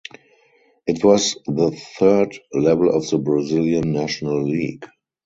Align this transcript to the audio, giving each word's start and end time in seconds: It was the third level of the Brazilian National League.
It 0.87 1.03
was 1.05 1.37
the 1.45 1.79
third 1.99 2.35
level 2.51 2.89
of 2.89 3.07
the 3.11 3.19
Brazilian 3.19 3.91
National 3.93 4.41
League. 4.43 4.87